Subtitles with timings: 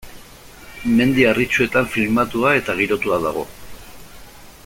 [0.99, 3.45] Mendi Harritsuetan filmatua eta girotua dago.